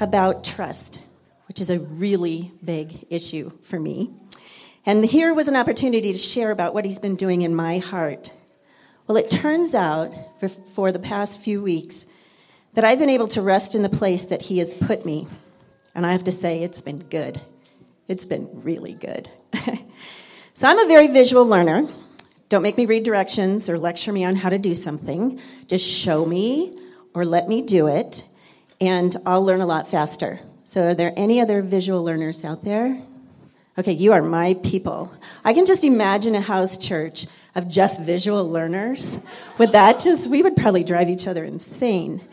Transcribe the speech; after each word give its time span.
about 0.00 0.42
trust, 0.42 1.00
which 1.46 1.60
is 1.60 1.70
a 1.70 1.78
really 1.78 2.50
big 2.64 3.06
issue 3.10 3.50
for 3.62 3.78
me. 3.78 4.10
And 4.86 5.04
here 5.04 5.34
was 5.34 5.46
an 5.46 5.56
opportunity 5.56 6.12
to 6.12 6.18
share 6.18 6.50
about 6.50 6.72
what 6.72 6.84
he's 6.86 6.98
been 6.98 7.16
doing 7.16 7.42
in 7.42 7.54
my 7.54 7.78
heart. 7.78 8.32
Well, 9.06 9.18
it 9.18 9.30
turns 9.30 9.74
out 9.74 10.12
for, 10.40 10.48
for 10.48 10.90
the 10.90 10.98
past 10.98 11.40
few 11.40 11.60
weeks 11.62 12.06
that 12.74 12.84
I've 12.84 12.98
been 12.98 13.10
able 13.10 13.28
to 13.28 13.42
rest 13.42 13.74
in 13.74 13.82
the 13.82 13.88
place 13.88 14.24
that 14.24 14.40
he 14.42 14.58
has 14.58 14.74
put 14.74 15.04
me. 15.04 15.28
And 15.94 16.06
I 16.06 16.12
have 16.12 16.24
to 16.24 16.32
say, 16.32 16.62
it's 16.62 16.80
been 16.80 17.00
good. 17.00 17.40
It's 18.08 18.24
been 18.24 18.48
really 18.52 18.94
good. 18.94 19.28
so 20.54 20.68
I'm 20.68 20.78
a 20.78 20.86
very 20.86 21.08
visual 21.08 21.44
learner. 21.44 21.86
Don't 22.48 22.62
make 22.62 22.76
me 22.76 22.86
read 22.86 23.04
directions 23.04 23.68
or 23.68 23.78
lecture 23.78 24.12
me 24.12 24.24
on 24.24 24.34
how 24.34 24.48
to 24.48 24.58
do 24.58 24.74
something. 24.74 25.40
Just 25.66 25.84
show 25.84 26.24
me 26.24 26.78
or 27.12 27.24
let 27.24 27.48
me 27.48 27.62
do 27.62 27.88
it, 27.88 28.24
and 28.80 29.16
I'll 29.26 29.44
learn 29.44 29.60
a 29.60 29.66
lot 29.66 29.88
faster. 29.88 30.40
So, 30.64 30.90
are 30.90 30.94
there 30.94 31.12
any 31.16 31.40
other 31.40 31.62
visual 31.62 32.02
learners 32.02 32.44
out 32.44 32.64
there? 32.64 33.00
Okay, 33.78 33.92
you 33.92 34.12
are 34.12 34.22
my 34.22 34.54
people. 34.62 35.12
I 35.44 35.52
can 35.52 35.66
just 35.66 35.84
imagine 35.84 36.34
a 36.34 36.40
house 36.40 36.78
church 36.78 37.26
of 37.54 37.68
just 37.68 38.00
visual 38.00 38.48
learners. 38.48 39.20
Would 39.58 39.72
that 39.72 40.00
just, 40.00 40.28
we 40.28 40.42
would 40.42 40.56
probably 40.56 40.84
drive 40.84 41.08
each 41.08 41.26
other 41.26 41.44
insane. 41.44 42.24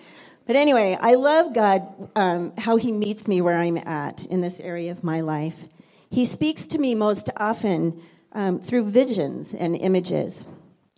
But 0.45 0.55
anyway, 0.55 0.97
I 0.99 1.15
love 1.15 1.53
God, 1.53 2.09
um, 2.15 2.53
how 2.57 2.77
He 2.77 2.91
meets 2.91 3.27
me 3.27 3.41
where 3.41 3.57
I'm 3.57 3.77
at 3.77 4.25
in 4.25 4.41
this 4.41 4.59
area 4.59 4.91
of 4.91 5.03
my 5.03 5.21
life. 5.21 5.65
He 6.09 6.25
speaks 6.25 6.67
to 6.67 6.77
me 6.77 6.95
most 6.95 7.29
often 7.37 8.01
um, 8.31 8.59
through 8.59 8.85
visions 8.85 9.53
and 9.53 9.75
images. 9.75 10.47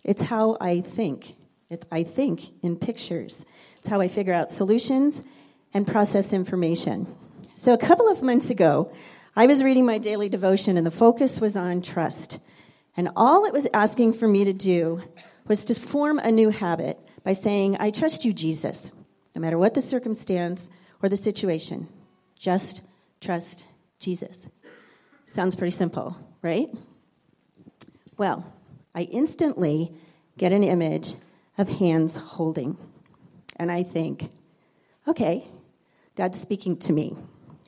It's 0.04 0.22
how 0.22 0.56
I 0.60 0.80
think. 0.80 1.34
It's, 1.68 1.86
I 1.90 2.02
think 2.02 2.50
in 2.62 2.76
pictures. 2.76 3.44
It's 3.76 3.88
how 3.88 4.00
I 4.00 4.08
figure 4.08 4.34
out 4.34 4.50
solutions 4.50 5.22
and 5.72 5.86
process 5.86 6.32
information. 6.32 7.06
So, 7.54 7.72
a 7.72 7.78
couple 7.78 8.08
of 8.08 8.22
months 8.22 8.50
ago, 8.50 8.92
I 9.36 9.46
was 9.46 9.62
reading 9.62 9.86
my 9.86 9.98
daily 9.98 10.28
devotion, 10.28 10.76
and 10.76 10.86
the 10.86 10.90
focus 10.90 11.40
was 11.40 11.56
on 11.56 11.82
trust. 11.82 12.40
And 12.96 13.10
all 13.16 13.44
it 13.44 13.52
was 13.52 13.66
asking 13.72 14.14
for 14.14 14.26
me 14.26 14.44
to 14.44 14.52
do 14.52 15.02
was 15.46 15.64
to 15.66 15.74
form 15.74 16.18
a 16.18 16.30
new 16.30 16.50
habit 16.50 16.98
by 17.22 17.32
saying, 17.32 17.76
I 17.78 17.90
trust 17.90 18.24
you, 18.24 18.32
Jesus 18.32 18.92
no 19.34 19.40
matter 19.40 19.58
what 19.58 19.74
the 19.74 19.80
circumstance 19.80 20.70
or 21.02 21.08
the 21.08 21.16
situation. 21.16 21.88
Just 22.38 22.80
trust 23.20 23.64
Jesus. 23.98 24.48
Sounds 25.26 25.56
pretty 25.56 25.70
simple, 25.70 26.16
right? 26.42 26.68
Well, 28.16 28.52
I 28.94 29.02
instantly 29.02 29.92
get 30.36 30.52
an 30.52 30.64
image 30.64 31.14
of 31.58 31.68
hands 31.68 32.16
holding. 32.16 32.76
And 33.56 33.70
I 33.70 33.82
think, 33.82 34.30
okay, 35.06 35.46
God's 36.20 36.38
speaking 36.38 36.76
to 36.80 36.92
me. 36.92 37.16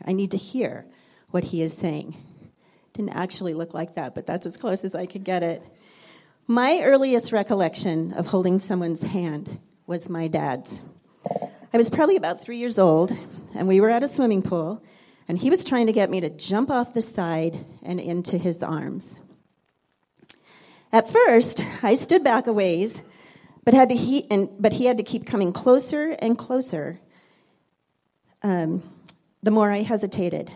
I 0.06 0.12
need 0.12 0.32
to 0.32 0.36
hear 0.36 0.84
what 1.30 1.42
he 1.42 1.62
is 1.62 1.72
saying. 1.72 2.14
Didn't 2.92 3.14
actually 3.14 3.54
look 3.54 3.72
like 3.72 3.94
that, 3.94 4.14
but 4.14 4.26
that's 4.26 4.44
as 4.44 4.58
close 4.58 4.84
as 4.84 4.94
I 4.94 5.06
could 5.06 5.24
get 5.24 5.42
it. 5.42 5.64
My 6.46 6.82
earliest 6.82 7.32
recollection 7.32 8.12
of 8.12 8.26
holding 8.26 8.58
someone's 8.58 9.00
hand 9.00 9.58
was 9.86 10.10
my 10.10 10.28
dad's. 10.28 10.82
I 11.72 11.78
was 11.78 11.88
probably 11.88 12.16
about 12.16 12.42
three 12.42 12.58
years 12.58 12.78
old, 12.78 13.16
and 13.54 13.68
we 13.68 13.80
were 13.80 13.88
at 13.88 14.02
a 14.02 14.06
swimming 14.06 14.42
pool, 14.42 14.84
and 15.28 15.38
he 15.38 15.48
was 15.48 15.64
trying 15.64 15.86
to 15.86 15.94
get 15.94 16.10
me 16.10 16.20
to 16.20 16.28
jump 16.28 16.70
off 16.70 16.92
the 16.92 17.00
side 17.00 17.64
and 17.82 17.98
into 17.98 18.36
his 18.36 18.62
arms. 18.62 19.16
At 20.92 21.10
first, 21.10 21.64
I 21.82 21.94
stood 21.94 22.22
back 22.22 22.46
a 22.46 22.52
ways, 22.52 23.00
but, 23.64 23.72
had 23.72 23.88
to 23.88 23.96
he, 23.96 24.30
and, 24.30 24.50
but 24.58 24.74
he 24.74 24.84
had 24.84 24.98
to 24.98 25.04
keep 25.04 25.24
coming 25.24 25.54
closer 25.54 26.10
and 26.18 26.36
closer 26.36 27.00
um, 28.42 28.82
the 29.42 29.50
more 29.50 29.70
I 29.70 29.82
hesitated. 29.82 30.50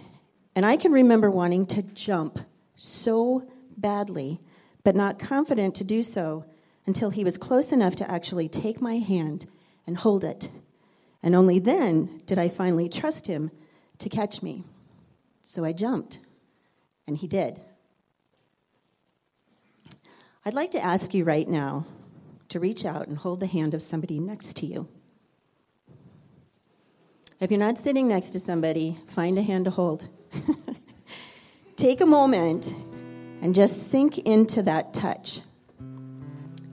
And 0.55 0.65
I 0.65 0.77
can 0.77 0.93
remember 0.93 1.31
wanting 1.31 1.67
to 1.67 1.83
jump 1.83 2.39
so 2.77 3.47
badly, 3.77 4.41
but 4.85 4.97
not 4.97 5.19
confident 5.19 5.75
to 5.77 5.85
do 5.85 6.03
so 6.03 6.45
until 6.87 7.11
he 7.11 7.25
was 7.25 7.37
close 7.37 7.73
enough 7.73 7.97
to 7.97 8.11
actually 8.11 8.49
take 8.49 8.81
my 8.81 8.99
hand 8.99 9.47
and 9.87 9.97
hold 9.97 10.25
it 10.25 10.49
and 11.27 11.35
only 11.35 11.59
then 11.59 12.23
did 12.25 12.39
I 12.39 12.49
finally 12.49 12.89
trust 12.89 13.27
him 13.27 13.51
to 13.99 14.09
catch 14.09 14.43
me. 14.43 14.63
So 15.43 15.65
I 15.65 15.73
jumped, 15.73 16.21
and 17.09 17.17
he 17.17 17.27
did. 17.27 17.61
I'd 20.45 20.55
like 20.55 20.71
to 20.71 20.81
ask 20.81 21.15
you 21.15 21.25
right 21.25 21.49
now 21.49 21.85
to 22.51 22.61
reach 22.61 22.85
out 22.85 23.09
and 23.09 23.19
hold 23.19 23.41
the 23.41 23.49
hand 23.49 23.75
of 23.75 23.83
somebody 23.83 24.21
next 24.21 24.57
to 24.59 24.67
you. 24.67 24.87
If 27.39 27.51
you're 27.51 27.61
not 27.61 27.77
sitting 27.77 28.09
next 28.09 28.31
to 28.31 28.39
somebody, 28.39 28.99
find 29.09 29.37
a 29.37 29.43
hand 29.43 29.67
to 29.67 29.71
hold. 29.71 30.09
Take 31.77 32.01
a 32.01 32.07
moment 32.07 32.73
and 33.43 33.55
just 33.55 33.91
sink 33.91 34.17
into 34.19 34.63
that 34.63 34.95
touch. 34.95 35.43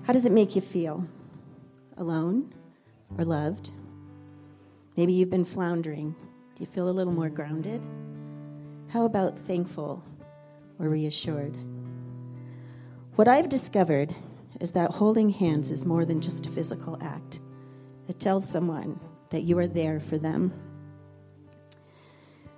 How 0.04 0.14
does 0.14 0.26
it 0.26 0.32
make 0.32 0.56
you 0.56 0.62
feel? 0.62 1.06
Alone 1.98 2.54
or 3.18 3.26
loved? 3.26 3.72
Maybe 4.96 5.12
you've 5.12 5.30
been 5.30 5.44
floundering. 5.44 6.16
Do 6.56 6.62
you 6.62 6.66
feel 6.66 6.88
a 6.88 6.92
little 6.92 7.12
more 7.12 7.30
grounded? 7.30 7.82
How 8.88 9.04
about 9.04 9.38
thankful 9.38 10.02
or 10.80 10.88
reassured? 10.88 11.58
What 13.16 13.28
I've 13.28 13.50
discovered 13.50 14.16
is 14.62 14.72
that 14.72 14.92
holding 14.92 15.30
hands 15.30 15.72
is 15.72 15.86
more 15.86 16.06
than 16.06 16.22
just 16.22 16.46
a 16.46 16.50
physical 16.50 16.98
act. 17.02 17.42
It 18.08 18.22
tells 18.22 18.50
someone 18.50 18.98
that 19.34 19.42
you 19.42 19.58
are 19.58 19.68
there 19.68 20.00
for 20.00 20.18
them. 20.20 20.54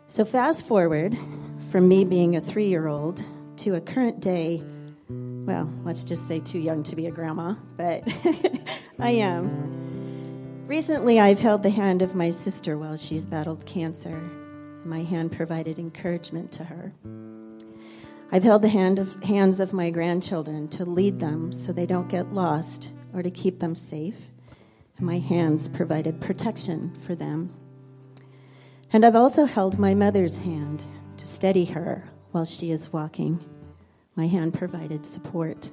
So, 0.07 0.23
fast 0.25 0.67
forward 0.67 1.17
from 1.71 1.87
me 1.87 2.03
being 2.03 2.35
a 2.35 2.41
three 2.41 2.67
year 2.67 2.87
old 2.87 3.23
to 3.57 3.75
a 3.75 3.81
current 3.81 4.19
day, 4.19 4.61
well, 5.09 5.71
let's 5.83 6.03
just 6.03 6.27
say 6.27 6.41
too 6.41 6.59
young 6.59 6.83
to 6.83 6.95
be 6.95 7.07
a 7.07 7.11
grandma, 7.11 7.55
but 7.77 8.03
I 8.99 9.11
am. 9.11 10.65
Recently, 10.67 11.19
I've 11.19 11.39
held 11.39 11.63
the 11.63 11.69
hand 11.69 12.01
of 12.01 12.13
my 12.13 12.29
sister 12.29 12.77
while 12.77 12.97
she's 12.97 13.25
battled 13.25 13.65
cancer. 13.65 14.19
My 14.83 15.01
hand 15.01 15.31
provided 15.31 15.79
encouragement 15.79 16.51
to 16.53 16.65
her. 16.65 16.91
I've 18.33 18.43
held 18.43 18.63
the 18.63 18.69
hand 18.69 18.99
of, 18.99 19.23
hands 19.23 19.61
of 19.61 19.71
my 19.71 19.91
grandchildren 19.91 20.67
to 20.69 20.83
lead 20.83 21.19
them 21.19 21.53
so 21.53 21.71
they 21.71 21.85
don't 21.85 22.09
get 22.09 22.33
lost 22.33 22.89
or 23.13 23.23
to 23.23 23.31
keep 23.31 23.59
them 23.59 23.75
safe. 23.75 24.17
And 24.97 25.05
my 25.05 25.19
hands 25.19 25.67
provided 25.69 26.21
protection 26.21 26.95
for 27.01 27.15
them. 27.15 27.53
And 28.93 29.05
I've 29.05 29.15
also 29.15 29.45
held 29.45 29.77
my 29.77 29.93
mother's 29.93 30.37
hand 30.37 30.83
to 31.17 31.25
steady 31.25 31.65
her 31.65 32.03
while 32.31 32.45
she 32.45 32.71
is 32.71 32.93
walking. 32.93 33.43
My 34.15 34.27
hand 34.27 34.53
provided 34.53 35.05
support. 35.05 35.69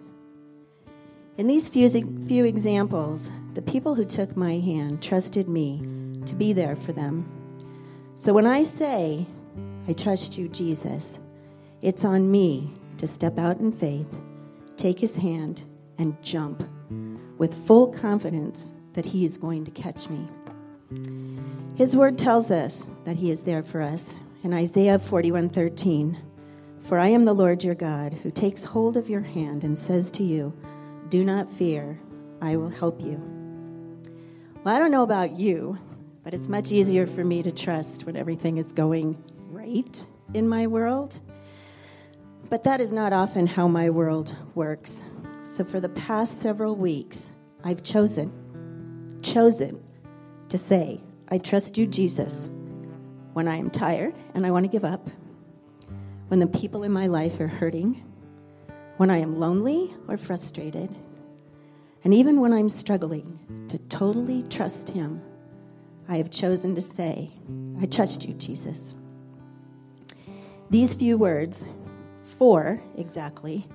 In 1.38 1.47
these 1.47 1.69
few, 1.69 1.88
few 1.88 2.44
examples, 2.44 3.31
the 3.55 3.62
people 3.62 3.94
who 3.94 4.05
took 4.05 4.37
my 4.37 4.59
hand 4.59 5.03
trusted 5.03 5.49
me 5.49 5.81
to 6.27 6.34
be 6.34 6.53
there 6.53 6.77
for 6.77 6.93
them. 6.93 7.28
So 8.16 8.32
when 8.32 8.47
I 8.47 8.62
say, 8.65 9.27
I 9.88 9.93
trust 9.93 10.37
you, 10.37 10.49
Jesus, 10.49 11.19
it's 11.81 12.05
on 12.05 12.31
me 12.31 12.72
to 12.99 13.06
step 13.06 13.38
out 13.38 13.59
in 13.59 13.72
faith, 13.72 14.15
take 14.77 14.99
his 14.99 15.16
hand, 15.16 15.62
and 15.99 16.21
jump 16.22 16.62
with 17.38 17.66
full 17.66 17.88
confidence 17.88 18.72
that 18.94 19.04
he 19.04 19.25
is 19.25 19.38
going 19.38 19.64
to 19.64 19.70
catch 19.70 20.08
me. 20.08 20.26
His 21.75 21.97
word 21.97 22.19
tells 22.19 22.50
us 22.50 22.91
that 23.04 23.16
he 23.16 23.30
is 23.30 23.43
there 23.43 23.62
for 23.62 23.81
us 23.82 24.19
in 24.43 24.52
Isaiah 24.52 24.99
41:13. 24.99 26.17
For 26.82 26.99
I 26.99 27.08
am 27.08 27.25
the 27.25 27.32
Lord 27.32 27.62
your 27.62 27.76
God, 27.76 28.12
who 28.12 28.31
takes 28.31 28.64
hold 28.64 28.96
of 28.96 29.08
your 29.08 29.20
hand 29.20 29.64
and 29.64 29.78
says 29.78 30.11
to 30.12 30.22
you, 30.22 30.52
do 31.08 31.25
not 31.25 31.50
fear, 31.50 31.99
I 32.40 32.56
will 32.56 32.69
help 32.69 33.00
you. 33.00 33.20
Well, 34.64 34.75
I 34.75 34.78
don't 34.78 34.90
know 34.90 35.02
about 35.02 35.32
you, 35.32 35.78
but 36.25 36.34
it's 36.34 36.49
much 36.49 36.72
easier 36.72 37.06
for 37.06 37.22
me 37.22 37.43
to 37.43 37.52
trust 37.52 38.05
when 38.05 38.17
everything 38.17 38.56
is 38.56 38.72
going 38.72 39.17
right 39.50 40.05
in 40.34 40.49
my 40.49 40.67
world. 40.67 41.20
But 42.50 42.64
that 42.64 42.81
is 42.81 42.93
not 42.93 43.12
often 43.12 43.46
how 43.46 43.69
my 43.69 43.90
world 43.90 44.34
works. 44.55 45.00
So 45.44 45.64
for 45.64 45.81
the 45.81 45.88
past 45.90 46.40
several 46.40 46.75
weeks, 46.75 47.31
I've 47.64 47.82
chosen, 47.82 48.32
chosen 49.22 49.82
to 50.48 50.58
say, 50.58 51.00
I 51.28 51.38
trust 51.38 51.78
you, 51.78 51.86
Jesus, 51.86 52.50
when 53.32 53.48
I 53.48 53.56
am 53.56 53.70
tired 53.70 54.14
and 54.34 54.44
I 54.44 54.50
want 54.50 54.64
to 54.64 54.69
give 54.70 54.84
up, 54.84 55.08
when 56.28 56.40
the 56.40 56.46
people 56.46 56.82
in 56.82 56.92
my 56.92 57.06
life 57.06 57.40
are 57.40 57.46
hurting 57.46 58.02
when 58.96 59.10
I 59.10 59.19
am 59.19 59.38
lonely 59.38 59.94
or 60.08 60.16
frustrated, 60.16 60.94
and 62.04 62.12
even 62.12 62.40
when 62.40 62.52
I'm 62.52 62.69
struggling 62.69 63.66
to 63.69 63.78
totally 63.78 64.42
trust 64.44 64.90
Him, 64.90 65.22
I 66.08 66.16
have 66.16 66.30
chosen 66.30 66.74
to 66.74 66.80
say, 66.80 67.30
I 67.80 67.86
trust 67.86 68.26
you, 68.26 68.34
Jesus. 68.34 68.94
These 70.70 70.94
few 70.94 71.16
words, 71.16 71.64
four 72.24 72.82
exactly, 72.96 73.66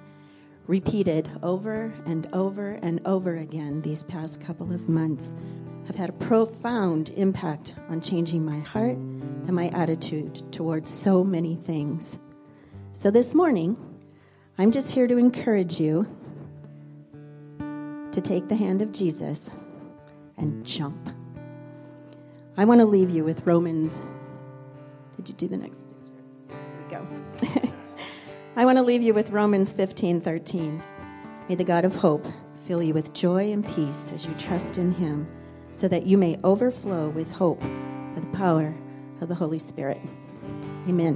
repeated 0.68 1.30
over 1.42 1.94
and 2.06 2.28
over 2.34 2.74
and 2.81 3.02
over 3.06 3.38
again 3.38 3.81
these 3.81 4.04
past 4.04 4.42
couple 4.42 4.74
of 4.74 4.88
months, 4.88 5.34
have 5.88 5.96
had 5.96 6.10
a 6.10 6.14
profound 6.14 7.10
impact 7.12 7.75
on 7.90 8.02
changing 8.02 8.44
my 8.44 8.60
heart 8.60 8.98
and 8.98 9.54
my 9.54 9.69
attitude 9.69 10.52
towards 10.52 10.92
so 10.92 11.24
many 11.24 11.56
things. 11.56 12.19
So 12.92 13.10
this 13.10 13.34
morning, 13.34 13.78
I'm 14.58 14.72
just 14.72 14.92
here 14.92 15.08
to 15.08 15.18
encourage 15.18 15.80
you 15.80 16.06
to 18.12 18.22
take 18.22 18.50
the 18.50 18.56
hand 18.56 18.81
of 18.81 18.92
Jesus 18.92 19.50
and 20.38 20.66
jump. 20.66 21.10
I 22.58 22.66
want 22.66 22.81
to 22.81 22.86
leave 22.86 23.12
you 23.12 23.24
with 23.24 23.46
Romans. 23.46 24.02
Did 25.16 25.30
you 25.30 25.36
do 25.36 25.48
the 25.48 25.58
next 25.58 25.87
I 28.57 28.65
want 28.65 28.80
to 28.80 28.81
leave 28.81 29.04
you 29.04 29.13
with 29.13 29.30
Romans 29.30 29.71
15 29.71 30.19
13. 30.19 30.83
May 31.48 31.54
the 31.54 31.63
God 31.63 31.86
of 31.86 31.94
hope 31.94 32.25
fill 32.65 32.81
you 32.81 32.92
with 32.92 33.13
joy 33.13 33.51
and 33.51 33.63
peace 33.63 34.12
as 34.15 34.25
you 34.25 34.33
trust 34.39 34.80
in 34.80 34.92
him, 34.92 35.27
so 35.71 35.88
that 35.88 36.07
you 36.07 36.18
may 36.18 36.39
overflow 36.44 37.09
with 37.09 37.30
hope 37.30 37.59
by 37.62 38.19
the 38.19 38.36
power 38.36 38.74
of 39.21 39.27
the 39.27 39.36
Holy 39.36 39.59
Spirit. 39.59 40.01
Amen. 40.89 41.15